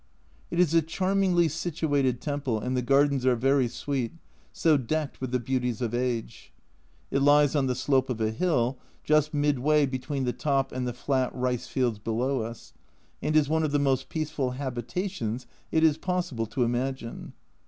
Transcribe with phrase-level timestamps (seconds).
[0.49, 4.13] It is a charmingly situated temple, and the gardens are very sweet,
[4.51, 6.51] so decked with the beauties of age.
[7.11, 10.93] It lies on the slope of a hill, just midway between the top and the
[10.93, 12.73] flat rice fields below us,
[13.21, 17.33] and is one of the most peaceful habitations it is possible to imagine.